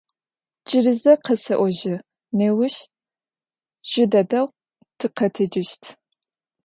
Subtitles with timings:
[0.67, 1.95] Cıri ze khese'ojı,
[2.37, 2.75] nêuş
[3.89, 4.45] jı dedeu
[4.97, 5.83] tıkhetecışt.